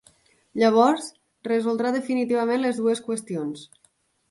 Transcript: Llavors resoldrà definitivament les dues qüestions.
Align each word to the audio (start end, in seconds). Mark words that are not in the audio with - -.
Llavors 0.61 1.09
resoldrà 1.49 1.93
definitivament 1.97 2.65
les 2.65 2.83
dues 2.83 3.05
qüestions. 3.11 3.71